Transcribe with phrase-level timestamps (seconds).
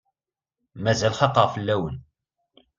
[0.83, 1.97] Mazal xaqeɣ fell-aken.